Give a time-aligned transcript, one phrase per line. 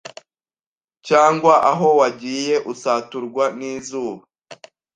[1.07, 4.23] cyangwa aho wagiye usaturwa n’izuba